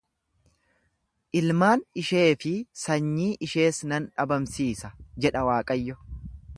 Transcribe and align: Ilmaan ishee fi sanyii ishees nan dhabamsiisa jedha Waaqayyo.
Ilmaan 1.41 1.83
ishee 2.03 2.23
fi 2.45 2.55
sanyii 2.87 3.29
ishees 3.49 3.83
nan 3.93 4.11
dhabamsiisa 4.17 4.95
jedha 5.27 5.49
Waaqayyo. 5.51 6.05